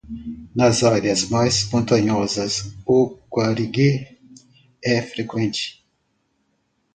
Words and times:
Nas 0.55 0.83
áreas 0.83 1.29
mais 1.29 1.69
montanhosas, 1.71 2.53
o 2.87 2.99
garrigue 3.37 4.17
é 4.83 4.99
freqüente. 4.99 5.85